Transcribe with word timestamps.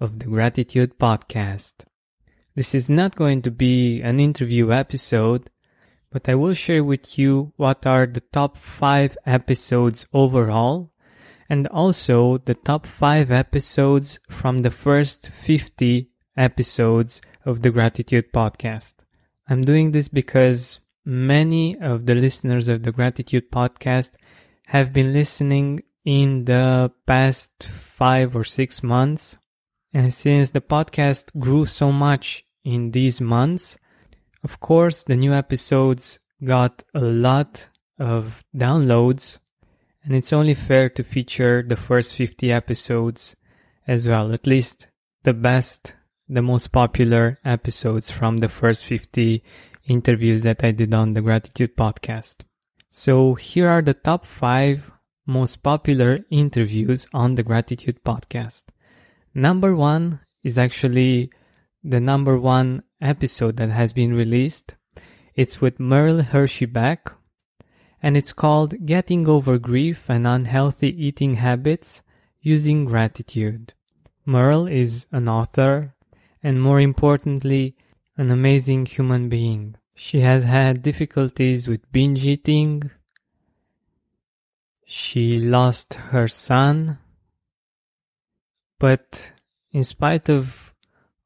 of 0.00 0.18
the 0.18 0.26
Gratitude 0.26 0.98
Podcast. 0.98 1.84
This 2.54 2.74
is 2.74 2.88
not 2.88 3.14
going 3.14 3.42
to 3.42 3.50
be 3.50 4.00
an 4.00 4.20
interview 4.20 4.72
episode, 4.72 5.50
but 6.10 6.28
I 6.28 6.34
will 6.34 6.54
share 6.54 6.84
with 6.84 7.18
you 7.18 7.52
what 7.56 7.86
are 7.86 8.06
the 8.06 8.22
top 8.32 8.56
5 8.56 9.16
episodes 9.26 10.06
overall 10.12 10.92
and 11.48 11.66
also 11.68 12.38
the 12.38 12.54
top 12.54 12.86
5 12.86 13.30
episodes 13.30 14.18
from 14.28 14.58
the 14.58 14.70
first 14.70 15.28
50 15.28 16.10
episodes 16.36 17.22
of 17.44 17.62
the 17.62 17.70
Gratitude 17.70 18.32
Podcast. 18.32 19.04
I'm 19.48 19.64
doing 19.64 19.92
this 19.92 20.08
because 20.08 20.80
many 21.04 21.78
of 21.80 22.06
the 22.06 22.14
listeners 22.14 22.68
of 22.68 22.82
the 22.82 22.92
Gratitude 22.92 23.50
Podcast 23.50 24.12
have 24.66 24.92
been 24.92 25.12
listening 25.12 25.82
in 26.04 26.44
the 26.44 26.90
past 27.06 27.64
five 27.64 28.34
or 28.34 28.44
six 28.44 28.82
months 28.82 29.36
and 29.96 30.12
since 30.12 30.50
the 30.50 30.60
podcast 30.60 31.30
grew 31.38 31.64
so 31.64 31.90
much 31.90 32.44
in 32.64 32.90
these 32.90 33.18
months, 33.18 33.78
of 34.44 34.60
course, 34.60 35.04
the 35.04 35.16
new 35.16 35.32
episodes 35.32 36.18
got 36.44 36.82
a 36.94 37.00
lot 37.00 37.70
of 37.98 38.44
downloads, 38.54 39.38
and 40.04 40.14
it's 40.14 40.34
only 40.34 40.52
fair 40.52 40.90
to 40.90 41.02
feature 41.02 41.64
the 41.66 41.76
first 41.76 42.14
50 42.14 42.52
episodes 42.52 43.36
as 43.88 44.06
well, 44.06 44.34
at 44.34 44.46
least 44.46 44.88
the 45.22 45.32
best, 45.32 45.94
the 46.28 46.42
most 46.42 46.72
popular 46.72 47.38
episodes 47.42 48.10
from 48.10 48.36
the 48.36 48.48
first 48.48 48.84
50 48.84 49.42
interviews 49.86 50.42
that 50.42 50.62
I 50.62 50.72
did 50.72 50.92
on 50.92 51.14
the 51.14 51.22
Gratitude 51.22 51.74
podcast. 51.74 52.42
So 52.90 53.32
here 53.32 53.70
are 53.70 53.80
the 53.80 53.94
top 53.94 54.26
five 54.26 54.92
most 55.26 55.62
popular 55.62 56.18
interviews 56.30 57.06
on 57.14 57.36
the 57.36 57.42
Gratitude 57.42 58.04
podcast. 58.04 58.64
Number 59.36 59.76
one 59.76 60.20
is 60.42 60.58
actually 60.58 61.30
the 61.84 62.00
number 62.00 62.38
one 62.38 62.84
episode 63.02 63.58
that 63.58 63.68
has 63.68 63.92
been 63.92 64.14
released. 64.14 64.76
It's 65.34 65.60
with 65.60 65.78
Merle 65.78 66.22
Hershey 66.22 66.64
Beck, 66.64 67.12
and 68.02 68.16
it's 68.16 68.32
called 68.32 68.86
Getting 68.86 69.28
Over 69.28 69.58
Grief 69.58 70.08
and 70.08 70.26
Unhealthy 70.26 70.88
Eating 70.88 71.34
Habits 71.34 72.02
Using 72.40 72.86
Gratitude. 72.86 73.74
Merle 74.24 74.66
is 74.68 75.06
an 75.12 75.28
author, 75.28 75.94
and 76.42 76.62
more 76.62 76.80
importantly, 76.80 77.76
an 78.16 78.30
amazing 78.30 78.86
human 78.86 79.28
being. 79.28 79.76
She 79.94 80.20
has 80.20 80.44
had 80.44 80.80
difficulties 80.82 81.68
with 81.68 81.92
binge 81.92 82.26
eating. 82.26 82.90
She 84.86 85.38
lost 85.38 85.92
her 85.92 86.26
son 86.26 87.00
but 88.78 89.32
in 89.72 89.84
spite 89.84 90.28
of 90.28 90.74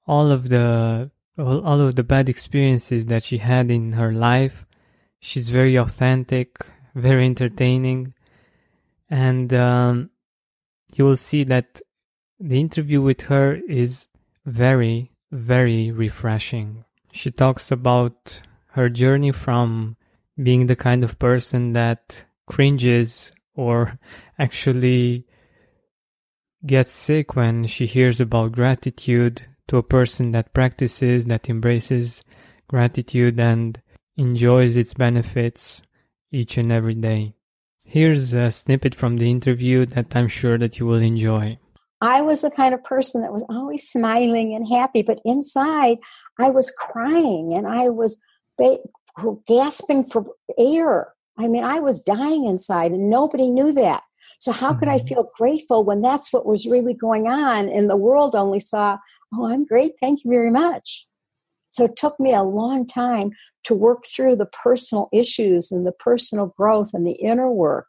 all 0.06 0.31
of 0.31 0.48
the 0.48 1.11
all, 1.39 1.81
of 1.81 1.95
the 1.95 2.03
bad 2.03 2.29
experiences 2.29 3.07
that 3.07 3.25
she 3.25 3.39
had 3.39 3.70
in 3.70 3.92
her 3.92 4.12
life, 4.12 4.67
she's 5.20 5.48
very 5.48 5.77
authentic, 5.77 6.67
very 6.95 7.25
entertaining, 7.25 8.13
and 9.08 9.55
um, 9.55 10.11
you 10.95 11.05
will 11.05 11.17
see 11.17 11.45
that 11.45 11.80
the 12.39 12.61
interview 12.61 13.01
with 13.01 13.23
her 13.23 13.55
is 13.69 14.08
very, 14.45 15.13
very 15.30 15.91
refreshing. 15.91 16.85
She 17.13 17.30
talks 17.30 17.70
about 17.70 18.42
her 18.73 18.89
journey 18.89 19.33
from 19.33 19.97
being 20.41 20.67
the 20.67 20.77
kind 20.77 21.05
of 21.05 21.19
person 21.19 21.73
that 21.73 22.24
cringes 22.47 23.33
or 23.55 23.98
actually 24.39 25.27
gets 26.67 26.93
sick 26.93 27.35
when 27.35 27.67
she 27.67 27.87
hears 27.87 28.21
about 28.21 28.53
gratitude 28.53 29.47
to 29.69 29.77
a 29.77 29.83
person 29.83 30.33
that 30.33 30.53
practices, 30.53 31.25
that 31.27 31.48
embraces 31.48 32.23
gratitude 32.69 33.39
and 33.41 33.81
enjoys 34.17 34.77
its 34.77 34.95
benefits 34.95 35.83
each 36.31 36.59
and 36.59 36.71
every 36.71 36.95
day. 36.95 37.35
Here's 37.85 38.35
a 38.35 38.51
snippet 38.51 38.95
from 38.95 39.17
the 39.17 39.31
interview 39.31 39.87
that 39.87 40.15
I'm 40.15 40.29
sure 40.29 40.59
that 40.59 40.79
you 40.79 40.87
will 40.87 41.03
enjoy. 41.03 41.59
I 42.01 42.23
was 42.23 42.43
the 42.43 42.51
kind 42.51 42.73
of 42.73 42.83
person 42.85 43.23
that 43.23 43.33
was 43.33 43.45
always 43.48 43.89
smiling 43.89 44.55
and 44.55 44.67
happy, 44.67 45.03
but 45.03 45.21
inside 45.25 45.98
I 46.39 46.51
was 46.51 46.71
crying 46.71 47.53
and 47.55 47.67
I 47.67 47.89
was 47.89 48.21
ba- 48.57 48.79
gasping 49.47 50.05
for 50.05 50.25
air. 50.59 51.13
I 51.37 51.48
mean, 51.48 51.65
I 51.65 51.81
was 51.81 52.03
dying 52.03 52.45
inside 52.45 52.92
and 52.92 53.11
nobody 53.11 53.48
knew 53.48 53.73
that. 53.73 54.03
So, 54.40 54.52
how 54.52 54.74
could 54.74 54.89
I 54.89 54.98
mm-hmm. 54.98 55.06
feel 55.06 55.30
grateful 55.36 55.84
when 55.84 56.02
that's 56.02 56.33
what 56.33 56.46
was 56.46 56.67
really 56.67 56.95
going 56.95 57.28
on 57.28 57.68
and 57.68 57.89
the 57.89 57.96
world 57.96 58.34
only 58.34 58.58
saw, 58.58 58.98
oh, 59.34 59.46
I'm 59.46 59.64
great, 59.64 59.92
thank 60.01 60.24
you 60.24 60.30
very 60.30 60.51
much. 60.51 61.06
So, 61.68 61.84
it 61.84 61.96
took 61.96 62.18
me 62.18 62.34
a 62.34 62.42
long 62.42 62.86
time 62.86 63.30
to 63.64 63.74
work 63.74 64.05
through 64.06 64.36
the 64.36 64.46
personal 64.46 65.08
issues 65.12 65.70
and 65.70 65.86
the 65.86 65.92
personal 65.92 66.55
growth 66.56 66.90
and 66.95 67.06
the 67.06 67.12
inner 67.12 67.50
work. 67.50 67.86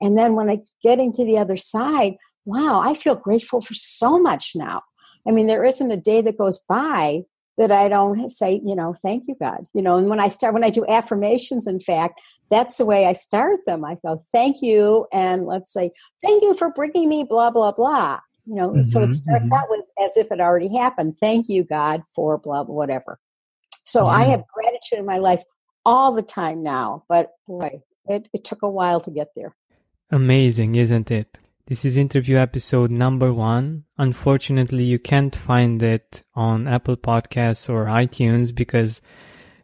And 0.00 0.18
then 0.18 0.34
when 0.34 0.50
I 0.50 0.58
get 0.82 0.98
into 0.98 1.24
the 1.24 1.38
other 1.38 1.56
side, 1.56 2.16
wow, 2.44 2.82
I 2.84 2.94
feel 2.94 3.14
grateful 3.14 3.60
for 3.60 3.74
so 3.74 4.18
much 4.18 4.52
now. 4.54 4.82
I 5.26 5.30
mean, 5.30 5.46
there 5.46 5.64
isn't 5.64 5.90
a 5.90 5.96
day 5.96 6.20
that 6.22 6.36
goes 6.36 6.58
by 6.58 7.22
that 7.56 7.70
I 7.70 7.88
don't 7.88 8.28
say, 8.28 8.60
you 8.64 8.74
know, 8.74 8.94
thank 8.94 9.24
you, 9.28 9.36
God. 9.40 9.66
You 9.74 9.82
know, 9.82 9.96
and 9.96 10.08
when 10.08 10.20
I 10.20 10.28
start, 10.28 10.54
when 10.54 10.64
I 10.64 10.70
do 10.70 10.84
affirmations, 10.86 11.66
in 11.66 11.80
fact, 11.80 12.20
that's 12.50 12.78
the 12.78 12.84
way 12.84 13.06
I 13.06 13.12
start 13.12 13.60
them. 13.66 13.84
I 13.84 13.96
go, 14.04 14.22
thank 14.32 14.60
you. 14.60 15.06
And 15.12 15.46
let's 15.46 15.72
say, 15.72 15.90
thank 16.22 16.42
you 16.42 16.54
for 16.54 16.70
bringing 16.70 17.08
me 17.08 17.24
blah, 17.24 17.50
blah, 17.50 17.72
blah. 17.72 18.20
You 18.46 18.56
know, 18.56 18.70
mm-hmm, 18.70 18.82
so 18.82 19.00
it 19.00 19.04
mm-hmm, 19.04 19.12
starts 19.12 19.44
mm-hmm. 19.46 19.54
out 19.54 19.70
with 19.70 19.84
as 20.04 20.16
if 20.16 20.30
it 20.30 20.40
already 20.40 20.74
happened. 20.76 21.18
Thank 21.18 21.48
you, 21.48 21.64
God, 21.64 22.02
for 22.14 22.38
blah, 22.38 22.64
blah 22.64 22.74
whatever. 22.74 23.18
So 23.84 24.06
I 24.06 24.24
have 24.24 24.44
gratitude 24.48 24.98
in 24.98 25.06
my 25.06 25.18
life 25.18 25.42
all 25.84 26.12
the 26.12 26.22
time 26.22 26.62
now. 26.62 27.04
But 27.08 27.32
boy, 27.46 27.82
it, 28.06 28.28
it 28.32 28.44
took 28.44 28.62
a 28.62 28.68
while 28.68 29.00
to 29.00 29.10
get 29.10 29.28
there. 29.36 29.54
Amazing, 30.10 30.74
isn't 30.74 31.10
it? 31.10 31.38
This 31.66 31.86
is 31.86 31.96
interview 31.96 32.36
episode 32.36 32.90
number 32.90 33.32
one. 33.32 33.84
Unfortunately, 33.96 34.84
you 34.84 34.98
can't 34.98 35.34
find 35.34 35.82
it 35.82 36.22
on 36.34 36.68
Apple 36.68 36.98
Podcasts 36.98 37.70
or 37.70 37.86
iTunes 37.86 38.54
because 38.54 39.00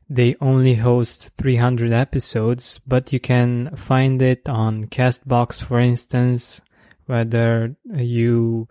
they 0.08 0.34
only 0.40 0.76
host 0.76 1.28
300 1.36 1.92
episodes, 1.92 2.80
but 2.86 3.12
you 3.12 3.20
can 3.20 3.76
find 3.76 4.22
it 4.22 4.48
on 4.48 4.86
Castbox, 4.86 5.62
for 5.62 5.78
instance, 5.78 6.62
whether 7.04 7.76
you 7.94 8.66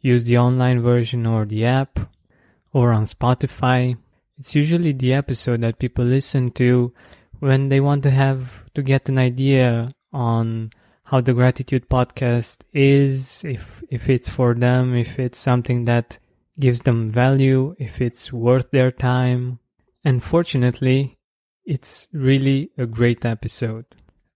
use 0.00 0.24
the 0.24 0.38
online 0.38 0.80
version 0.80 1.24
or 1.24 1.44
the 1.44 1.64
app, 1.64 2.00
or 2.72 2.92
on 2.92 3.06
Spotify. 3.06 3.96
It's 4.40 4.56
usually 4.56 4.90
the 4.90 5.14
episode 5.14 5.60
that 5.60 5.78
people 5.78 6.04
listen 6.04 6.50
to 6.52 6.92
when 7.38 7.68
they 7.68 7.78
want 7.78 8.02
to 8.02 8.10
have 8.10 8.64
to 8.74 8.82
get 8.82 9.08
an 9.08 9.18
idea 9.18 9.94
on 10.12 10.70
how 11.12 11.20
the 11.20 11.34
gratitude 11.34 11.90
podcast 11.90 12.62
is, 12.72 13.44
if 13.44 13.82
if 13.90 14.08
it's 14.08 14.30
for 14.30 14.54
them, 14.54 14.94
if 14.94 15.18
it's 15.18 15.38
something 15.38 15.82
that 15.82 16.18
gives 16.58 16.80
them 16.82 17.10
value, 17.10 17.76
if 17.78 18.00
it's 18.00 18.32
worth 18.32 18.70
their 18.70 18.90
time, 18.90 19.58
and 20.06 20.22
fortunately, 20.22 21.18
it's 21.66 22.08
really 22.14 22.70
a 22.78 22.86
great 22.86 23.26
episode. 23.26 23.84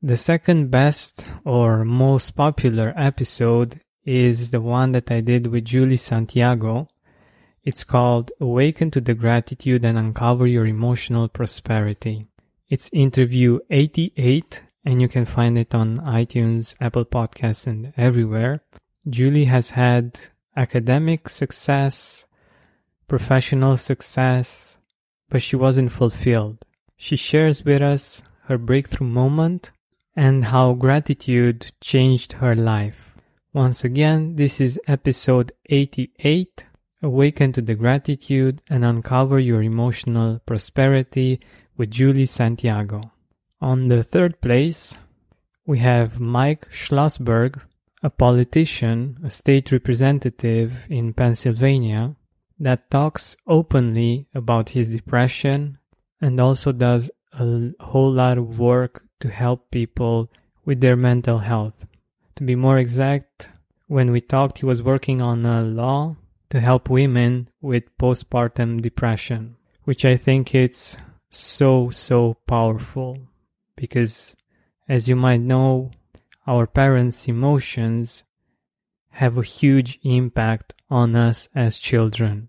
The 0.03 0.19
second 0.19 0.71
best 0.71 1.27
or 1.47 1.83
most 1.83 2.37
popular 2.37 2.93
episode 2.95 3.81
is 4.05 4.51
the 4.51 4.61
one 4.61 4.93
that 4.93 5.11
I 5.11 5.23
did 5.23 5.47
with 5.47 5.65
Julie 5.65 5.97
Santiago. 5.97 6.89
It's 7.65 7.85
called 7.85 8.33
Awaken 8.39 8.91
to 8.91 9.01
the 9.01 9.15
Gratitude 9.15 9.83
and 9.83 9.97
Uncover 9.97 10.47
Your 10.47 10.67
Emotional 10.67 11.27
Prosperity. 11.27 12.27
It's 12.69 12.91
interview 12.93 13.61
88 13.71 14.63
and 14.87 15.03
you 15.03 15.09
can 15.09 15.25
find 15.25 15.59
it 15.59 15.75
on 15.75 15.99
iTunes, 15.99 16.77
Apple 16.81 17.05
Podcasts, 17.05 17.67
and 17.67 17.93
everywhere. 17.97 18.63
Julie 19.11 19.47
has 19.47 19.71
had 19.71 20.21
academic 20.57 21.29
success, 21.29 22.25
professional 23.09 23.77
success, 23.77 24.79
but 25.29 25.43
she 25.43 25.57
wasn't 25.57 25.91
fulfilled. 25.91 26.65
She 26.97 27.17
shares 27.17 27.65
with 27.65 27.83
us 27.83 28.23
her 28.45 28.57
breakthrough 28.57 29.09
moment 29.09 29.73
and 30.15 30.47
how 30.47 30.73
gratitude 30.75 31.73
changed 31.81 32.35
her 32.35 32.55
life. 32.55 33.17
Once 33.53 33.83
again, 33.83 34.37
this 34.37 34.61
is 34.61 34.81
episode 34.87 35.51
88 35.67 36.65
Awaken 37.03 37.53
to 37.53 37.61
the 37.61 37.75
Gratitude 37.75 38.63
and 38.71 38.85
Uncover 38.85 39.39
Your 39.39 39.63
Emotional 39.63 40.41
Prosperity 40.47 41.41
with 41.77 41.91
Julie 41.91 42.27
Santiago. 42.27 43.13
On 43.67 43.89
the 43.89 44.05
third 44.05 44.41
place, 44.41 44.97
we 45.67 45.81
have 45.81 46.21
Mike 46.21 46.71
Schlossberg, 46.71 47.61
a 48.01 48.09
politician, 48.09 49.19
a 49.25 49.29
state 49.29 49.73
representative 49.73 50.87
in 50.89 51.13
Pennsylvania, 51.13 52.15
that 52.61 52.89
talks 52.93 53.37
openly 53.45 54.29
about 54.33 54.69
his 54.69 54.95
depression 54.95 55.79
and 56.21 56.39
also 56.39 56.71
does 56.71 57.11
a 57.33 57.73
whole 57.81 58.13
lot 58.13 58.39
of 58.39 58.61
work 58.61 59.03
to 59.19 59.31
help 59.31 59.73
people 59.73 60.31
with 60.65 60.81
their 60.81 60.95
mental 60.95 61.39
health. 61.39 61.87
To 62.37 62.45
be 62.45 62.55
more 62.55 62.79
exact, 62.79 63.49
when 63.89 64.13
we 64.13 64.21
talked, 64.21 64.59
he 64.59 64.65
was 64.65 64.81
working 64.81 65.21
on 65.21 65.45
a 65.45 65.63
law 65.63 66.15
to 66.51 66.61
help 66.61 66.89
women 66.89 67.49
with 67.61 67.99
postpartum 67.99 68.81
depression, 68.81 69.57
which 69.83 70.05
I 70.05 70.17
think 70.17 70.55
it's 70.55 70.97
so, 71.31 71.91
so 71.91 72.35
powerful 72.47 73.27
because 73.77 74.37
as 74.89 75.09
you 75.09 75.17
might 75.17 75.41
know, 75.41 75.91
our 76.47 76.67
parents' 76.67 77.29
emotions 77.29 78.25
have 79.11 79.39
a 79.39 79.43
huge 79.43 79.99
impact 80.03 80.75
on 80.91 81.17
us 81.17 81.49
as 81.55 81.79
children, 81.79 82.49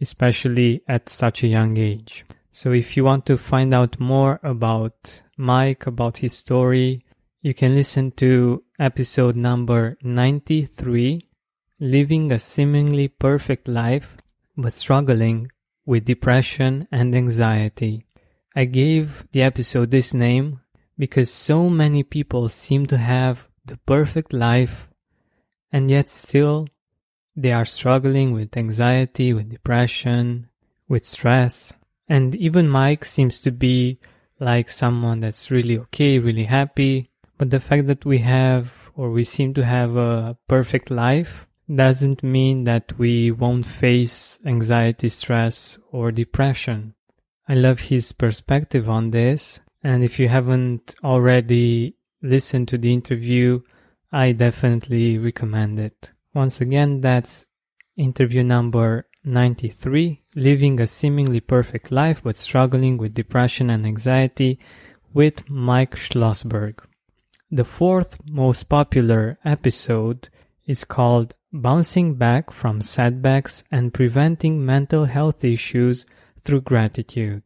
especially 0.00 0.82
at 0.88 1.08
such 1.08 1.42
a 1.42 1.48
young 1.48 1.78
age. 1.78 2.24
So 2.50 2.72
if 2.72 2.96
you 2.96 3.04
want 3.04 3.24
to 3.26 3.38
find 3.38 3.72
out 3.72 4.00
more 4.00 4.40
about 4.42 5.22
Mike, 5.36 5.86
about 5.86 6.18
his 6.18 6.32
story, 6.32 7.04
you 7.40 7.54
can 7.54 7.74
listen 7.74 8.10
to 8.12 8.64
episode 8.78 9.36
number 9.36 9.96
93 10.02 11.24
Living 11.80 12.32
a 12.32 12.38
Seemingly 12.38 13.06
Perfect 13.06 13.68
Life 13.68 14.16
but 14.56 14.72
Struggling 14.72 15.52
with 15.86 16.04
Depression 16.04 16.88
and 16.90 17.14
Anxiety. 17.14 18.04
I 18.56 18.64
gave 18.64 19.24
the 19.30 19.42
episode 19.42 19.92
this 19.92 20.12
name 20.12 20.60
because 20.98 21.32
so 21.32 21.70
many 21.70 22.02
people 22.02 22.48
seem 22.48 22.86
to 22.86 22.98
have 22.98 23.48
the 23.64 23.76
perfect 23.86 24.32
life 24.32 24.90
and 25.72 25.90
yet 25.90 26.08
still 26.08 26.66
they 27.36 27.52
are 27.52 27.64
struggling 27.64 28.32
with 28.32 28.56
anxiety, 28.56 29.32
with 29.32 29.48
depression, 29.48 30.48
with 30.88 31.04
stress. 31.04 31.72
And 32.08 32.34
even 32.34 32.68
Mike 32.68 33.04
seems 33.04 33.40
to 33.42 33.52
be 33.52 34.00
like 34.40 34.70
someone 34.70 35.20
that's 35.20 35.50
really 35.50 35.78
okay, 35.78 36.18
really 36.18 36.44
happy. 36.44 37.10
But 37.36 37.50
the 37.50 37.60
fact 37.60 37.86
that 37.86 38.04
we 38.04 38.18
have 38.18 38.90
or 38.96 39.10
we 39.10 39.22
seem 39.22 39.54
to 39.54 39.64
have 39.64 39.96
a 39.96 40.36
perfect 40.48 40.90
life 40.90 41.46
doesn't 41.72 42.22
mean 42.24 42.64
that 42.64 42.98
we 42.98 43.30
won't 43.30 43.66
face 43.66 44.38
anxiety, 44.46 45.08
stress, 45.08 45.78
or 45.92 46.10
depression. 46.10 46.94
I 47.48 47.54
love 47.54 47.80
his 47.80 48.10
perspective 48.12 48.90
on 48.90 49.10
this. 49.10 49.60
And 49.82 50.02
if 50.02 50.18
you 50.18 50.28
haven't 50.28 50.94
already 51.04 51.96
listened 52.22 52.68
to 52.68 52.78
the 52.78 52.92
interview, 52.92 53.60
I 54.10 54.32
definitely 54.32 55.18
recommend 55.18 55.78
it. 55.78 56.12
Once 56.34 56.60
again, 56.60 57.00
that's 57.00 57.46
interview 57.96 58.42
number 58.42 59.06
93 59.24 60.22
Living 60.34 60.80
a 60.80 60.86
Seemingly 60.86 61.40
Perfect 61.40 61.90
Life 61.90 62.22
but 62.22 62.36
Struggling 62.36 62.96
with 62.96 63.14
Depression 63.14 63.70
and 63.70 63.84
Anxiety 63.84 64.58
with 65.12 65.48
Mike 65.50 65.96
Schlossberg. 65.96 66.80
The 67.50 67.64
fourth 67.64 68.18
most 68.26 68.68
popular 68.68 69.38
episode 69.44 70.28
is 70.66 70.84
called 70.84 71.34
Bouncing 71.52 72.14
Back 72.14 72.50
from 72.50 72.80
Setbacks 72.80 73.64
and 73.70 73.94
Preventing 73.94 74.64
Mental 74.64 75.06
Health 75.06 75.44
Issues 75.44 76.04
Through 76.42 76.60
Gratitude. 76.60 77.42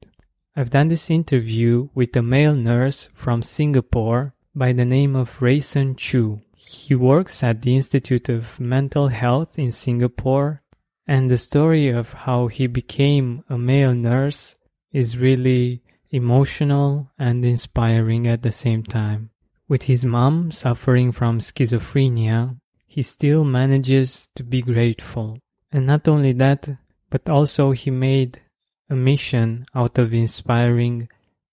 I've 0.54 0.68
done 0.68 0.88
this 0.88 1.08
interview 1.08 1.88
with 1.94 2.14
a 2.14 2.20
male 2.20 2.54
nurse 2.54 3.08
from 3.14 3.40
Singapore 3.40 4.34
by 4.54 4.74
the 4.74 4.84
name 4.84 5.16
of 5.16 5.40
Rayson 5.40 5.96
Chu. 5.96 6.42
He 6.54 6.94
works 6.94 7.42
at 7.42 7.62
the 7.62 7.74
Institute 7.74 8.28
of 8.28 8.60
Mental 8.60 9.08
Health 9.08 9.58
in 9.58 9.72
Singapore, 9.72 10.62
and 11.06 11.30
the 11.30 11.38
story 11.38 11.88
of 11.88 12.12
how 12.12 12.48
he 12.48 12.66
became 12.66 13.42
a 13.48 13.56
male 13.56 13.94
nurse 13.94 14.58
is 14.92 15.16
really 15.16 15.82
emotional 16.10 17.10
and 17.18 17.42
inspiring 17.46 18.26
at 18.26 18.42
the 18.42 18.52
same 18.52 18.82
time. 18.82 19.30
With 19.68 19.84
his 19.84 20.04
mom 20.04 20.50
suffering 20.50 21.12
from 21.12 21.40
schizophrenia, 21.40 22.58
he 22.86 23.02
still 23.02 23.44
manages 23.44 24.28
to 24.34 24.44
be 24.44 24.60
grateful. 24.60 25.38
And 25.72 25.86
not 25.86 26.06
only 26.08 26.32
that, 26.32 26.68
but 27.08 27.26
also 27.30 27.70
he 27.70 27.90
made 27.90 28.42
a 28.88 28.94
mission 28.94 29.66
out 29.74 29.98
of 29.98 30.12
inspiring 30.12 31.08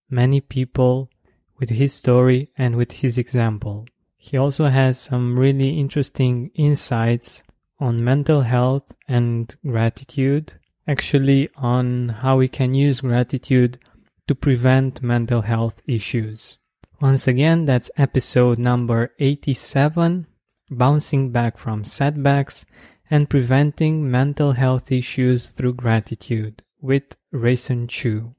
many 0.10 0.42
people 0.42 1.10
with 1.58 1.70
his 1.70 1.94
story 1.94 2.52
and 2.58 2.76
with 2.76 2.92
his 2.92 3.18
example. 3.18 3.86
He 4.18 4.38
also 4.38 4.68
has 4.68 5.00
some 5.00 5.38
really 5.38 5.80
interesting 5.80 6.52
insights 6.56 7.44
on 7.80 8.04
mental 8.04 8.42
health 8.42 8.94
and 9.08 9.56
gratitude, 9.66 10.54
actually, 10.88 11.50
on 11.56 12.10
how 12.10 12.38
we 12.38 12.48
can 12.48 12.74
use 12.74 13.02
gratitude 13.02 13.80
to 14.28 14.36
prevent 14.36 15.02
mental 15.02 15.42
health 15.42 15.81
issues. 15.88 16.58
Once 17.02 17.28
again, 17.28 17.66
that's 17.66 17.90
episode 17.98 18.60
number 18.60 19.14
87 19.20 20.28
bouncing 20.70 21.31
back 21.31 21.58
from 21.58 21.84
setbacks, 21.84 22.66
and 23.12 23.30
preventing 23.30 24.10
mental 24.10 24.52
health 24.52 24.92
issues 24.92 25.50
through 25.50 25.74
gratitude 25.74 26.62
with 26.80 27.16
Rayson 27.31 27.88
Chu. 27.88 28.34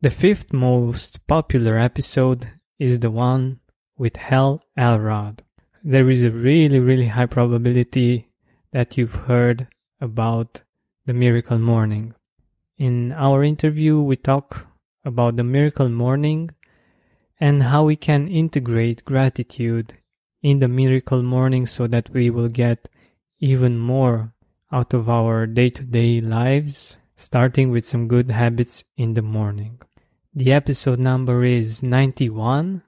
The 0.00 0.10
fifth 0.10 0.52
most 0.52 1.24
popular 1.28 1.78
episode 1.78 2.50
is 2.76 2.98
the 2.98 3.10
one 3.10 3.60
with 3.96 4.16
Hal 4.16 4.60
Elrod. 4.76 5.44
There 5.84 6.10
is 6.10 6.24
a 6.24 6.30
really, 6.30 6.80
really 6.80 7.06
high 7.06 7.26
probability 7.26 8.30
that 8.72 8.98
you've 8.98 9.14
heard 9.14 9.68
about 10.00 10.64
the 11.06 11.12
miracle 11.12 11.58
morning. 11.58 12.14
In 12.78 13.12
our 13.12 13.44
interview, 13.44 14.00
we 14.00 14.16
talk 14.16 14.66
about 15.04 15.36
the 15.36 15.44
miracle 15.44 15.88
morning 15.88 16.50
and 17.38 17.62
how 17.62 17.84
we 17.84 17.94
can 17.94 18.26
integrate 18.26 19.04
gratitude 19.04 19.94
in 20.42 20.58
the 20.58 20.68
miracle 20.68 21.22
morning 21.22 21.64
so 21.64 21.86
that 21.86 22.10
we 22.10 22.28
will 22.28 22.48
get 22.48 22.88
even 23.38 23.78
more 23.78 24.34
out 24.72 24.92
of 24.94 25.08
our 25.08 25.46
day 25.46 25.70
to 25.70 25.84
day 25.84 26.20
lives, 26.20 26.96
starting 27.22 27.70
with 27.70 27.86
some 27.86 28.08
good 28.08 28.28
habits 28.28 28.84
in 28.96 29.14
the 29.14 29.22
morning. 29.22 29.80
The 30.34 30.52
episode 30.52 30.98
number 30.98 31.44
is 31.44 31.82
91 31.82 32.82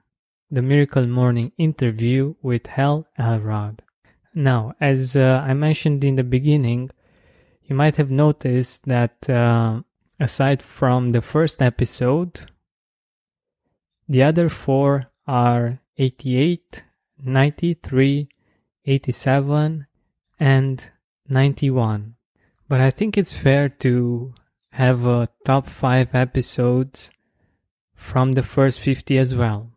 The 0.51 0.61
Miracle 0.61 1.07
Morning 1.07 1.53
Interview 1.57 2.35
with 2.41 2.67
Hal 2.67 3.07
Elrod. 3.17 3.81
Now, 4.33 4.73
as 4.81 5.15
uh, 5.15 5.41
I 5.47 5.53
mentioned 5.53 6.03
in 6.03 6.15
the 6.15 6.23
beginning, 6.23 6.89
you 7.63 7.75
might 7.75 7.95
have 7.95 8.11
noticed 8.11 8.83
that 8.85 9.29
uh, 9.29 9.81
aside 10.19 10.61
from 10.61 11.09
the 11.09 11.21
first 11.21 11.61
episode, 11.61 12.41
the 14.09 14.21
other 14.21 14.49
four 14.49 15.07
are 15.25 15.79
88, 15.97 16.83
93, 17.23 18.27
87, 18.85 19.87
and 20.39 20.91
91. 21.29 22.14
But 22.67 22.81
I 22.81 22.89
think 22.89 23.17
it's 23.17 23.31
fair 23.31 23.69
to 23.69 24.33
have 24.71 25.05
a 25.05 25.29
top 25.45 25.67
5 25.67 26.15
episodes 26.15 27.11
from 27.93 28.33
the 28.33 28.43
first 28.43 28.79
50 28.79 29.17
as 29.17 29.35
well. 29.35 29.71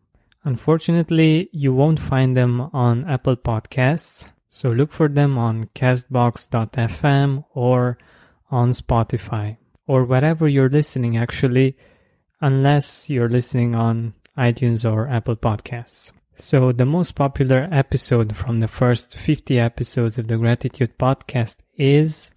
Unfortunately, 0.44 1.50
you 1.52 1.74
won't 1.74 2.00
find 2.00 2.36
them 2.36 2.60
on 2.72 3.04
Apple 3.08 3.36
Podcasts, 3.36 4.28
so 4.48 4.70
look 4.70 4.92
for 4.92 5.08
them 5.08 5.36
on 5.36 5.64
castbox.fm 5.74 7.44
or 7.54 7.98
on 8.50 8.70
Spotify 8.70 9.58
or 9.86 10.04
wherever 10.04 10.48
you're 10.48 10.70
listening 10.70 11.16
actually, 11.16 11.76
unless 12.40 13.10
you're 13.10 13.28
listening 13.28 13.74
on 13.74 14.14
iTunes 14.36 14.90
or 14.90 15.08
Apple 15.08 15.36
Podcasts. 15.36 16.12
So, 16.34 16.70
the 16.70 16.86
most 16.86 17.16
popular 17.16 17.68
episode 17.72 18.36
from 18.36 18.58
the 18.58 18.68
first 18.68 19.16
50 19.16 19.58
episodes 19.58 20.18
of 20.18 20.28
the 20.28 20.36
Gratitude 20.38 20.96
Podcast 20.96 21.56
is 21.76 22.32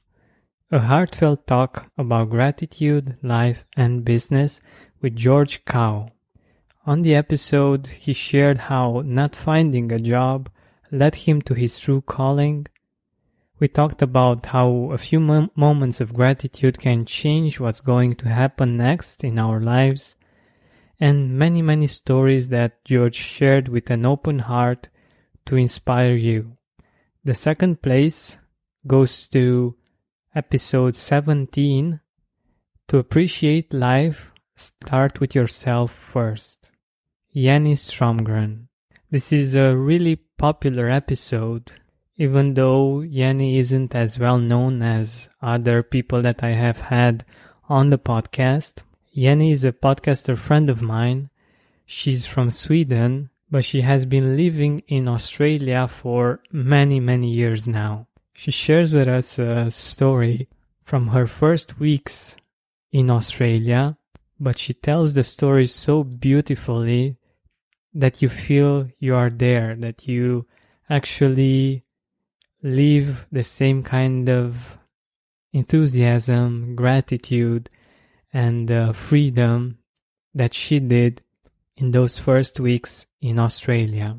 a 0.71 0.79
heartfelt 0.79 1.45
talk 1.45 1.91
about 1.97 2.29
gratitude, 2.29 3.17
life, 3.21 3.65
and 3.75 4.05
business 4.05 4.61
with 5.01 5.17
George 5.17 5.65
Kao. 5.65 6.09
On 6.85 7.01
the 7.01 7.13
episode, 7.13 7.87
he 7.87 8.13
shared 8.13 8.57
how 8.57 9.03
not 9.05 9.35
finding 9.35 9.91
a 9.91 9.99
job 9.99 10.49
led 10.89 11.15
him 11.15 11.41
to 11.41 11.53
his 11.53 11.77
true 11.77 11.99
calling. 12.01 12.67
We 13.59 13.67
talked 13.67 14.01
about 14.01 14.45
how 14.45 14.91
a 14.93 14.97
few 14.97 15.19
mo- 15.19 15.49
moments 15.55 15.99
of 15.99 16.13
gratitude 16.13 16.79
can 16.79 17.05
change 17.05 17.59
what's 17.59 17.81
going 17.81 18.15
to 18.15 18.29
happen 18.29 18.77
next 18.77 19.25
in 19.25 19.37
our 19.37 19.59
lives 19.59 20.15
and 21.01 21.37
many, 21.37 21.61
many 21.61 21.87
stories 21.87 22.47
that 22.47 22.85
George 22.85 23.15
shared 23.15 23.67
with 23.67 23.89
an 23.89 24.05
open 24.05 24.39
heart 24.39 24.87
to 25.47 25.57
inspire 25.57 26.15
you. 26.15 26.55
The 27.25 27.33
second 27.33 27.81
place 27.81 28.37
goes 28.87 29.27
to 29.29 29.75
episode 30.33 30.95
17 30.95 31.99
To 32.87 32.97
appreciate 32.97 33.73
life, 33.73 34.31
start 34.55 35.19
with 35.19 35.35
yourself 35.35 35.91
first. 35.91 36.71
Jenny 37.35 37.73
Stromgren. 37.73 38.67
This 39.09 39.33
is 39.33 39.55
a 39.55 39.75
really 39.75 40.15
popular 40.37 40.89
episode, 40.89 41.73
even 42.15 42.53
though 42.53 43.03
Jenny 43.03 43.57
isn't 43.57 43.93
as 43.93 44.17
well 44.17 44.37
known 44.37 44.81
as 44.81 45.27
other 45.41 45.83
people 45.83 46.21
that 46.21 46.41
I 46.41 46.51
have 46.51 46.79
had 46.79 47.25
on 47.67 47.89
the 47.89 47.99
podcast. 47.99 48.83
Jenny 49.13 49.51
is 49.51 49.65
a 49.65 49.73
podcaster 49.73 50.37
friend 50.37 50.69
of 50.69 50.81
mine. 50.81 51.29
She's 51.85 52.25
from 52.25 52.51
Sweden, 52.51 53.31
but 53.49 53.65
she 53.65 53.81
has 53.81 54.05
been 54.05 54.37
living 54.37 54.83
in 54.87 55.09
Australia 55.09 55.89
for 55.89 56.39
many, 56.53 57.01
many 57.01 57.29
years 57.29 57.67
now. 57.67 58.07
She 58.41 58.49
shares 58.49 58.91
with 58.91 59.07
us 59.07 59.37
a 59.37 59.69
story 59.69 60.47
from 60.83 61.09
her 61.09 61.27
first 61.27 61.79
weeks 61.79 62.35
in 62.91 63.11
Australia, 63.11 63.97
but 64.39 64.57
she 64.57 64.73
tells 64.73 65.13
the 65.13 65.21
story 65.21 65.67
so 65.67 66.03
beautifully 66.03 67.17
that 67.93 68.23
you 68.23 68.29
feel 68.29 68.89
you 68.97 69.13
are 69.13 69.29
there, 69.29 69.75
that 69.75 70.07
you 70.07 70.47
actually 70.89 71.83
live 72.63 73.27
the 73.31 73.43
same 73.43 73.83
kind 73.83 74.27
of 74.27 74.75
enthusiasm, 75.53 76.75
gratitude, 76.75 77.69
and 78.33 78.71
uh, 78.71 78.91
freedom 78.91 79.77
that 80.33 80.55
she 80.55 80.79
did 80.79 81.21
in 81.77 81.91
those 81.91 82.17
first 82.17 82.59
weeks 82.59 83.05
in 83.21 83.37
Australia. 83.37 84.17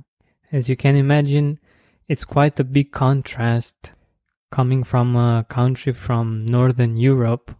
As 0.52 0.68
you 0.68 0.76
can 0.76 0.94
imagine, 0.94 1.58
it's 2.06 2.24
quite 2.24 2.60
a 2.60 2.70
big 2.78 2.92
contrast 2.92 3.94
coming 4.52 4.84
from 4.84 5.16
a 5.16 5.44
country 5.48 5.92
from 5.92 6.46
Northern 6.46 6.96
Europe 6.96 7.50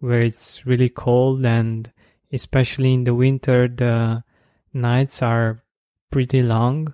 where 0.00 0.20
it's 0.20 0.66
really 0.66 0.88
cold 0.88 1.46
and 1.46 1.90
especially 2.32 2.92
in 2.92 3.04
the 3.04 3.14
winter 3.14 3.68
the 3.68 4.22
nights 4.74 5.22
are 5.22 5.62
pretty 6.10 6.42
long. 6.42 6.92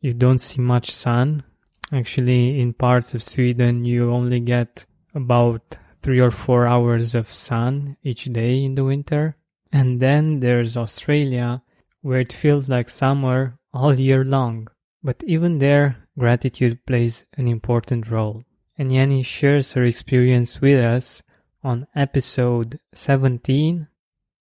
You 0.00 0.14
don't 0.14 0.38
see 0.38 0.60
much 0.60 0.90
sun. 0.90 1.44
Actually, 1.92 2.60
in 2.60 2.72
parts 2.72 3.14
of 3.14 3.22
Sweden, 3.22 3.84
you 3.84 4.10
only 4.10 4.40
get 4.40 4.86
about 5.14 5.76
three 6.02 6.20
or 6.20 6.30
four 6.30 6.66
hours 6.66 7.14
of 7.14 7.30
sun 7.30 7.96
each 8.02 8.24
day 8.32 8.64
in 8.64 8.74
the 8.74 8.84
winter. 8.84 9.36
And 9.72 10.00
then 10.00 10.40
there's 10.40 10.76
Australia, 10.76 11.62
where 12.00 12.20
it 12.20 12.32
feels 12.32 12.70
like 12.70 12.88
summer 12.88 13.58
all 13.74 13.98
year 13.98 14.24
long. 14.24 14.68
But 15.02 15.22
even 15.26 15.58
there, 15.58 15.96
gratitude 16.18 16.86
plays 16.86 17.26
an 17.36 17.46
important 17.48 18.10
role. 18.10 18.44
And 18.80 18.90
Jenny 18.90 19.22
shares 19.22 19.74
her 19.74 19.84
experience 19.84 20.62
with 20.62 20.82
us 20.82 21.22
on 21.62 21.86
episode 21.94 22.80
17 22.94 23.86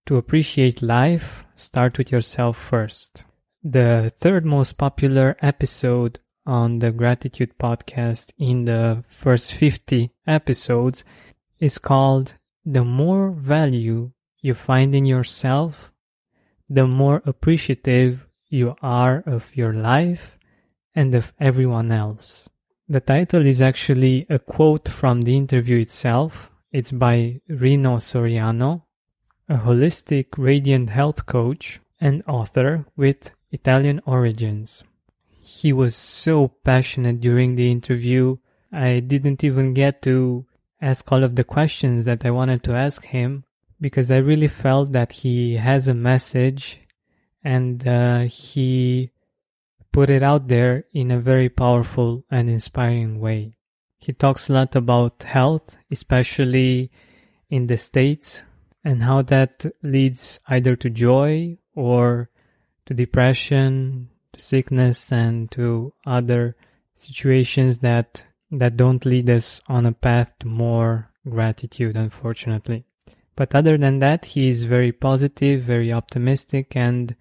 to 0.06 0.16
appreciate 0.16 0.82
life, 0.82 1.44
start 1.58 1.98
with 1.98 2.10
yourself 2.10 2.56
first. 2.56 3.26
The 3.66 4.14
third 4.16 4.46
most 4.46 4.78
popular 4.78 5.36
episode 5.42 6.22
on 6.46 6.80
the 6.80 6.94
Gratitude 6.94 7.58
podcast 7.60 8.32
in 8.38 8.64
the 8.64 9.04
first 9.10 9.52
50 9.56 10.10
episodes 10.26 11.04
is 11.60 11.78
called 11.78 12.36
The 12.64 12.86
More 12.86 13.32
Value 13.32 14.14
You 14.40 14.54
Find 14.54 14.96
in 14.96 15.04
Yourself, 15.04 15.92
the 16.70 16.88
more 16.88 17.22
appreciative 17.26 18.26
you 18.48 18.78
are 18.82 19.22
of 19.26 19.54
your 19.54 19.74
life 19.74 20.40
and 20.96 21.14
of 21.14 21.34
everyone 21.42 21.92
else. 21.92 22.48
The 22.92 23.00
title 23.00 23.46
is 23.46 23.62
actually 23.62 24.26
a 24.32 24.40
quote 24.40 24.90
from 24.90 25.22
the 25.22 25.38
interview 25.38 25.78
itself. 25.78 26.52
It's 26.72 26.92
by 26.92 27.40
Rino 27.48 27.98
Soriano, 27.98 28.82
a 29.48 29.58
holistic 29.58 30.30
radiant 30.40 30.90
health 30.90 31.28
coach 31.28 31.80
and 32.02 32.24
author 32.28 32.88
with 32.98 33.30
Italian 33.52 34.02
origins. 34.08 34.84
He 35.40 35.72
was 35.72 35.96
so 35.96 36.48
passionate 36.64 37.22
during 37.22 37.56
the 37.56 37.70
interview. 37.70 38.38
I 38.72 39.02
didn't 39.02 39.44
even 39.44 39.76
get 39.76 40.02
to 40.04 40.48
ask 40.82 41.12
all 41.12 41.24
of 41.24 41.36
the 41.36 41.44
questions 41.44 42.06
that 42.06 42.26
I 42.26 42.32
wanted 42.32 42.64
to 42.64 42.74
ask 42.74 43.06
him 43.06 43.44
because 43.80 44.10
I 44.10 44.18
really 44.18 44.48
felt 44.48 44.94
that 44.94 45.12
he 45.12 45.58
has 45.58 45.88
a 45.88 45.94
message 45.94 46.80
and 47.44 47.88
uh, 47.88 48.22
he 48.22 49.12
put 49.92 50.10
it 50.10 50.24
out 50.24 50.48
there 50.48 50.86
in 50.94 51.12
a 51.12 51.20
very 51.20 51.50
powerful 51.50 52.24
and 52.30 52.50
inspiring 52.50 53.20
way. 53.20 53.56
He 53.98 54.14
talks 54.14 54.50
a 54.50 54.54
lot 54.54 54.76
about 54.76 55.24
health, 55.24 55.78
especially 55.92 56.92
in 57.50 57.68
the 57.68 57.78
States, 57.78 58.44
and 58.84 59.04
how 59.04 59.22
that 59.24 59.66
leads 59.84 60.40
either 60.48 60.76
to 60.78 60.90
joy 60.90 61.58
or 61.76 62.30
to 62.86 62.94
depression, 62.94 64.10
to 64.34 64.40
sickness, 64.40 65.12
and 65.12 65.52
to 65.52 65.94
other 66.06 66.56
situations 66.94 67.80
that 67.80 68.26
that 68.52 68.78
don't 68.78 69.06
lead 69.06 69.30
us 69.30 69.62
on 69.68 69.86
a 69.86 69.92
path 69.92 70.34
to 70.40 70.48
more 70.48 71.12
gratitude, 71.28 71.96
unfortunately. 71.96 72.84
But 73.36 73.54
other 73.54 73.78
than 73.78 74.00
that, 74.00 74.26
he 74.26 74.48
is 74.50 74.64
very 74.64 74.92
positive, 74.92 75.62
very 75.62 75.94
optimistic, 75.94 76.76
and 76.76 77.16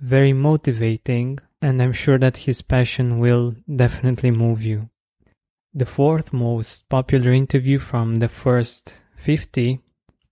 very 0.00 0.32
motivating, 0.32 1.38
and 1.62 1.80
I'm 1.80 1.92
sure 1.92 2.18
that 2.18 2.38
his 2.38 2.60
passion 2.60 3.20
will 3.20 3.54
definitely 3.74 4.32
move 4.32 4.64
you. 4.64 4.90
The 5.72 5.86
fourth 5.86 6.32
most 6.32 6.88
popular 6.88 7.32
interview 7.32 7.78
from 7.78 8.16
the 8.16 8.28
first 8.28 9.00
50 9.16 9.80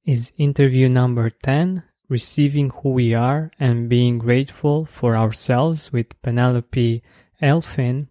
is 0.04 0.32
interview 0.36 0.88
number 0.88 1.30
10 1.30 1.84
Receiving 2.08 2.70
Who 2.70 2.90
We 2.90 3.14
Are 3.14 3.52
and 3.60 3.88
Being 3.88 4.18
Grateful 4.18 4.84
for 4.84 5.16
Ourselves 5.16 5.92
with 5.92 6.20
Penelope 6.22 7.02
Elfin. 7.40 8.08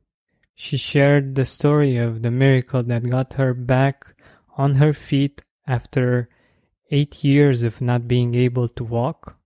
She 0.55 0.77
shared 0.77 1.35
the 1.35 1.43
story 1.43 1.97
of 1.97 2.21
the 2.21 2.31
miracle 2.31 2.81
that 2.83 3.09
got 3.09 3.33
her 3.33 3.53
back 3.53 4.15
on 4.57 4.75
her 4.75 4.93
feet 4.93 5.43
after 5.67 6.29
eight 6.89 7.23
years 7.23 7.63
of 7.63 7.81
not 7.81 8.07
being 8.07 8.33
able 8.35 8.69
to 8.69 8.83
walk. 8.83 9.38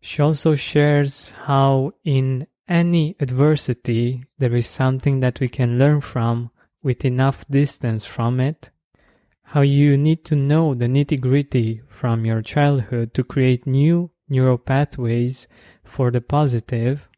She 0.00 0.22
also 0.22 0.54
shares 0.54 1.30
how 1.44 1.92
in 2.04 2.46
any 2.68 3.16
adversity 3.20 4.24
there 4.38 4.54
is 4.54 4.66
something 4.66 5.20
that 5.20 5.40
we 5.40 5.48
can 5.48 5.78
learn 5.78 6.00
from 6.00 6.50
with 6.82 7.04
enough 7.04 7.46
distance 7.48 8.04
from 8.04 8.40
it 8.40 8.70
how 9.42 9.60
you 9.60 9.96
need 9.98 10.24
to 10.24 10.34
know 10.34 10.74
the 10.74 10.86
nitty 10.86 11.20
gritty 11.20 11.82
from 11.86 12.24
your 12.24 12.40
childhood 12.40 13.12
to 13.12 13.22
create 13.22 13.66
new 13.66 14.10
neural 14.28 14.56
pathways 14.56 15.46
for 15.84 16.10
the 16.10 16.22
positive 16.22 17.08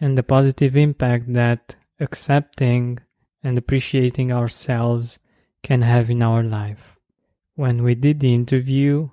and 0.00 0.16
the 0.16 0.22
positive 0.22 0.76
impact 0.76 1.32
that 1.32 1.74
accepting 1.98 2.98
and 3.42 3.58
appreciating 3.58 4.30
ourselves 4.30 5.18
can 5.62 5.82
have 5.82 6.08
in 6.08 6.22
our 6.22 6.42
life. 6.42 6.96
When 7.54 7.82
we 7.82 7.94
did 7.94 8.20
the 8.20 8.32
interview, 8.32 9.10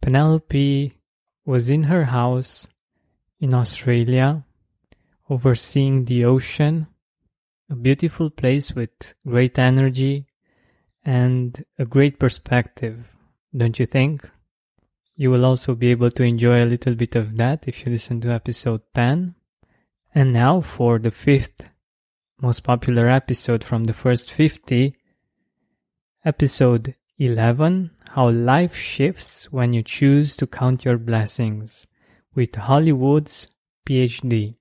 Penelope 0.00 0.98
was 1.46 1.70
in 1.70 1.84
her 1.84 2.04
house 2.04 2.68
in 3.40 3.54
Australia, 3.54 4.44
overseeing 5.28 6.04
the 6.04 6.24
ocean, 6.24 6.86
a 7.70 7.74
beautiful 7.74 8.30
place 8.30 8.74
with 8.74 9.14
great 9.26 9.58
energy 9.58 10.26
and 11.04 11.64
a 11.78 11.84
great 11.84 12.18
perspective, 12.18 13.16
don't 13.56 13.78
you 13.78 13.86
think? 13.86 14.28
You 15.16 15.30
will 15.30 15.44
also 15.44 15.74
be 15.74 15.88
able 15.88 16.10
to 16.10 16.24
enjoy 16.24 16.62
a 16.62 16.66
little 16.66 16.94
bit 16.94 17.14
of 17.14 17.36
that 17.36 17.68
if 17.68 17.84
you 17.84 17.92
listen 17.92 18.20
to 18.22 18.32
episode 18.32 18.82
10. 18.94 19.34
And 20.14 20.32
now 20.32 20.60
for 20.60 20.98
the 20.98 21.10
fifth 21.10 21.68
most 22.40 22.64
popular 22.64 23.08
episode 23.08 23.62
from 23.62 23.84
the 23.84 23.92
first 23.92 24.32
50, 24.32 24.96
episode 26.24 26.94
11 27.18 27.90
How 28.10 28.30
Life 28.30 28.76
Shifts 28.76 29.52
When 29.52 29.72
You 29.72 29.82
Choose 29.82 30.36
to 30.36 30.46
Count 30.46 30.84
Your 30.84 30.98
Blessings 30.98 31.86
with 32.34 32.54
Holly 32.54 32.92
Woods 32.92 33.48
PhD. 33.88 34.56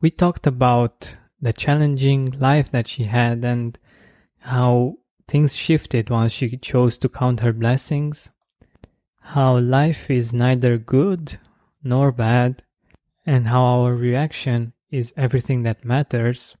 We 0.00 0.10
talked 0.10 0.46
about 0.46 1.16
the 1.40 1.52
challenging 1.52 2.26
life 2.38 2.70
that 2.70 2.86
she 2.86 3.04
had 3.04 3.44
and 3.44 3.76
how 4.38 4.98
things 5.26 5.56
shifted 5.56 6.08
once 6.08 6.32
she 6.32 6.56
chose 6.56 6.98
to 6.98 7.08
count 7.08 7.40
her 7.40 7.52
blessings, 7.52 8.30
how 9.20 9.58
life 9.58 10.08
is 10.10 10.32
neither 10.32 10.78
good 10.78 11.38
nor 11.82 12.12
bad, 12.12 12.62
and 13.26 13.48
how 13.48 13.62
our 13.62 13.94
reaction 13.94 14.72
is 14.90 15.12
everything 15.16 15.64
that 15.64 15.84
matters, 15.84 16.56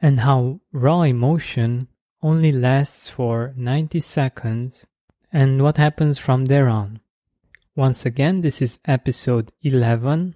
and 0.00 0.20
how 0.20 0.60
raw 0.72 1.02
emotion 1.02 1.88
only 2.22 2.52
lasts 2.52 3.08
for 3.08 3.52
90 3.56 4.00
seconds, 4.00 4.86
and 5.30 5.62
what 5.62 5.76
happens 5.76 6.18
from 6.18 6.46
there 6.46 6.68
on. 6.68 7.00
Once 7.74 8.06
again, 8.06 8.40
this 8.40 8.62
is 8.62 8.78
episode 8.86 9.52
11 9.62 10.34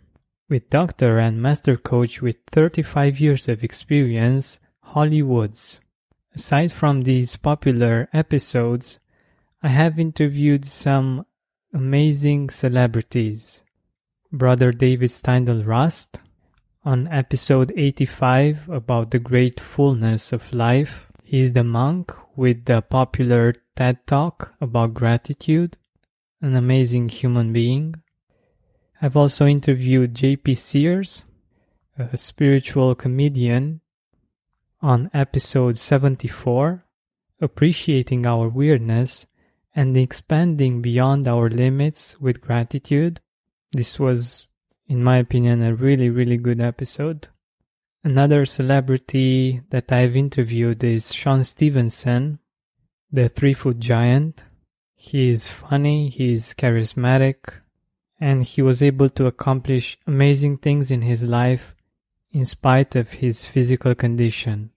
with 0.50 0.68
doctor 0.68 1.18
and 1.18 1.40
master 1.40 1.76
coach 1.76 2.20
with 2.20 2.36
35 2.50 3.20
years 3.20 3.48
of 3.48 3.62
experience, 3.62 4.58
Holly 4.80 5.22
Woods. 5.22 5.78
aside 6.34 6.72
from 6.72 7.02
these 7.02 7.36
popular 7.36 8.08
episodes, 8.12 8.98
I 9.62 9.68
have 9.68 9.98
interviewed 9.98 10.64
some 10.64 11.24
amazing 11.72 12.50
celebrities. 12.50 13.62
Brother 14.32 14.72
David 14.72 15.10
Steindl 15.10 15.66
Rast 15.66 16.18
on 16.84 17.08
episode 17.08 17.72
85 17.76 18.68
about 18.68 19.10
the 19.10 19.18
great 19.18 19.60
fullness 19.60 20.32
of 20.32 20.52
life. 20.52 21.06
He 21.22 21.40
is 21.40 21.52
the 21.52 21.64
monk 21.64 22.12
with 22.36 22.64
the 22.64 22.80
popular 22.80 23.54
TED 23.76 24.06
Talk 24.06 24.54
about 24.60 24.94
gratitude, 24.94 25.76
an 26.40 26.56
amazing 26.56 27.08
human 27.08 27.52
being. 27.52 27.96
I've 29.02 29.16
also 29.16 29.46
interviewed 29.46 30.14
JP 30.14 30.56
Sears, 30.58 31.24
a 31.98 32.16
spiritual 32.18 32.94
comedian, 32.94 33.80
on 34.82 35.10
episode 35.14 35.78
74, 35.78 36.84
appreciating 37.40 38.26
our 38.26 38.48
weirdness 38.48 39.26
and 39.74 39.96
expanding 39.96 40.82
beyond 40.82 41.26
our 41.26 41.48
limits 41.48 42.20
with 42.20 42.42
gratitude. 42.42 43.20
This 43.72 43.98
was, 43.98 44.48
in 44.86 45.02
my 45.02 45.16
opinion, 45.16 45.62
a 45.62 45.74
really, 45.74 46.10
really 46.10 46.36
good 46.36 46.60
episode. 46.60 47.28
Another 48.04 48.44
celebrity 48.44 49.62
that 49.70 49.90
I've 49.90 50.16
interviewed 50.16 50.84
is 50.84 51.14
Sean 51.14 51.42
Stephenson, 51.44 52.38
the 53.10 53.30
three 53.30 53.54
foot 53.54 53.78
giant. 53.78 54.44
He 54.94 55.30
is 55.30 55.48
funny, 55.48 56.10
he 56.10 56.34
is 56.34 56.54
charismatic, 56.56 57.60
and 58.20 58.44
he 58.44 58.60
was 58.60 58.82
able 58.82 59.08
to 59.08 59.26
accomplish 59.26 59.98
amazing 60.06 60.58
things 60.58 60.90
in 60.90 61.02
his 61.02 61.26
life 61.26 61.74
in 62.32 62.44
spite 62.44 62.94
of 62.94 63.12
his 63.14 63.46
physical 63.46 63.94
condition. 63.94 64.70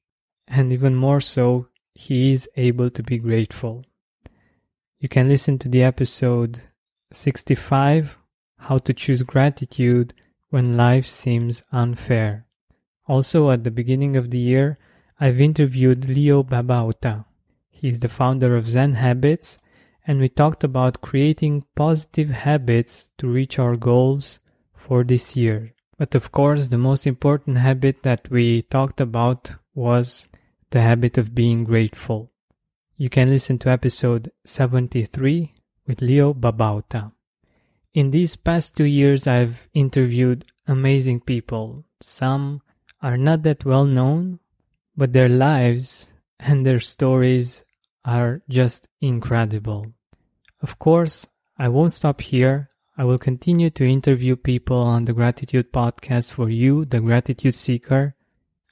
And 0.47 0.71
even 0.71 0.95
more 0.95 1.19
so, 1.19 1.67
he 1.93 2.31
is 2.31 2.49
able 2.55 2.89
to 2.89 3.03
be 3.03 3.17
grateful. 3.17 3.85
You 4.99 5.09
can 5.09 5.27
listen 5.27 5.59
to 5.59 5.69
the 5.69 5.83
episode 5.83 6.61
65 7.11 8.17
How 8.57 8.77
to 8.79 8.93
Choose 8.93 9.23
Gratitude 9.23 10.13
When 10.49 10.77
Life 10.77 11.05
Seems 11.05 11.61
Unfair. 11.71 12.45
Also, 13.05 13.51
at 13.51 13.65
the 13.65 13.71
beginning 13.71 14.15
of 14.15 14.31
the 14.31 14.39
year, 14.39 14.79
I've 15.19 15.41
interviewed 15.41 16.07
Leo 16.07 16.41
Babauta. 16.43 17.25
He's 17.69 17.99
the 17.99 18.07
founder 18.07 18.55
of 18.55 18.67
Zen 18.67 18.93
Habits, 18.93 19.57
and 20.05 20.19
we 20.19 20.29
talked 20.29 20.63
about 20.63 21.01
creating 21.01 21.65
positive 21.75 22.29
habits 22.29 23.11
to 23.17 23.27
reach 23.27 23.57
our 23.57 23.75
goals 23.75 24.39
for 24.75 25.03
this 25.03 25.35
year. 25.35 25.73
But 25.97 26.15
of 26.15 26.31
course, 26.31 26.67
the 26.67 26.77
most 26.77 27.07
important 27.07 27.57
habit 27.57 28.03
that 28.03 28.29
we 28.29 28.63
talked 28.63 28.99
about 28.99 29.51
was 29.73 30.27
the 30.71 30.81
habit 30.81 31.17
of 31.17 31.35
being 31.35 31.63
grateful. 31.63 32.31
You 32.97 33.09
can 33.09 33.29
listen 33.29 33.57
to 33.59 33.69
episode 33.69 34.31
73 34.45 35.53
with 35.87 36.01
Leo 36.01 36.33
Babauta. 36.33 37.11
In 37.93 38.11
these 38.11 38.35
past 38.35 38.75
two 38.75 38.85
years, 38.85 39.27
I've 39.27 39.69
interviewed 39.73 40.45
amazing 40.67 41.21
people. 41.21 41.85
Some 42.01 42.61
are 43.01 43.17
not 43.17 43.43
that 43.43 43.65
well 43.65 43.85
known, 43.85 44.39
but 44.97 45.13
their 45.13 45.29
lives 45.29 46.07
and 46.39 46.65
their 46.65 46.79
stories 46.79 47.63
are 48.05 48.41
just 48.49 48.87
incredible. 49.01 49.93
Of 50.61 50.79
course, 50.79 51.25
I 51.57 51.69
won't 51.69 51.93
stop 51.93 52.21
here. 52.21 52.69
I 52.97 53.03
will 53.05 53.17
continue 53.17 53.69
to 53.71 53.85
interview 53.85 54.35
people 54.35 54.77
on 54.77 55.03
the 55.03 55.13
Gratitude 55.13 55.71
Podcast 55.71 56.31
for 56.31 56.49
you, 56.49 56.85
the 56.85 56.99
Gratitude 56.99 57.55
Seeker. 57.55 58.15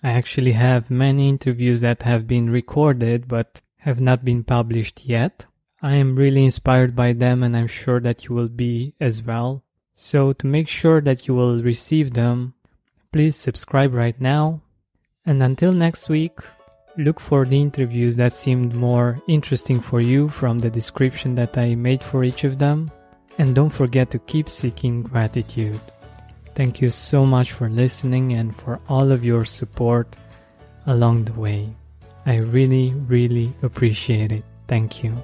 I 0.04 0.12
actually 0.12 0.54
have 0.54 0.90
many 0.90 1.30
interviews 1.30 1.82
that 1.82 2.04
have 2.04 2.28
been 2.28 2.50
recorded, 2.50 3.28
but 3.28 3.62
have 3.78 4.00
not 4.00 4.24
been 4.24 4.44
published 4.44 5.06
yet. 5.06 5.46
I 5.82 5.96
am 5.96 6.16
really 6.16 6.46
inspired 6.46 6.96
by 6.96 7.14
them 7.14 7.42
and 7.42 7.58
I'm 7.58 7.68
sure 7.68 8.00
that 8.02 8.26
you 8.26 8.36
will 8.36 8.48
be 8.48 8.94
as 9.00 9.24
well. 9.24 9.64
So 9.94 10.34
to 10.34 10.48
make 10.48 10.68
sure 10.68 11.02
that 11.02 11.28
you 11.28 11.34
will 11.34 11.62
receive 11.62 12.12
them, 12.12 12.54
please 13.12 13.36
subscribe 13.36 13.94
right 13.94 14.20
now. 14.22 14.62
And 15.26 15.42
until 15.42 15.74
next 15.74 16.10
week, 16.10 16.40
look 16.98 17.20
for 17.20 17.46
the 17.46 17.60
interviews 17.60 18.16
that 18.18 18.34
seemed 18.34 18.74
more 18.74 19.20
interesting 19.28 19.80
for 19.80 20.02
you 20.02 20.30
from 20.30 20.60
the 20.60 20.70
description 20.70 21.36
that 21.36 21.58
I 21.58 21.76
made 21.76 22.04
for 22.04 22.24
each 22.24 22.44
of 22.44 22.58
them. 22.58 22.92
And 23.38 23.56
don't 23.56 23.70
forget 23.70 24.12
to 24.12 24.20
keep 24.20 24.50
seeking 24.50 25.04
gratitude. 25.04 25.80
Thank 26.54 26.82
you 26.82 26.92
so 26.92 27.26
much 27.26 27.54
for 27.54 27.70
listening 27.70 28.34
and 28.34 28.56
for 28.56 28.80
all 28.90 29.12
of 29.12 29.26
your 29.26 29.46
support 29.46 30.16
along 30.86 31.26
the 31.26 31.34
way. 31.34 31.70
I 32.26 32.38
really, 32.38 32.94
really 32.94 33.54
appreciate 33.64 34.32
it. 34.32 34.44
Thank 34.68 35.04
you. 35.04 35.16